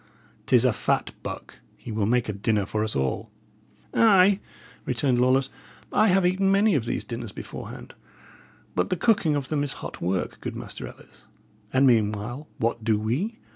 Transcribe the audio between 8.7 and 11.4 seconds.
but the cooking of them is hot work, good Master Ellis.